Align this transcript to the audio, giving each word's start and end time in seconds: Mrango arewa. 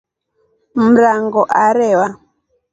Mrango 0.83 1.41
arewa. 1.65 2.07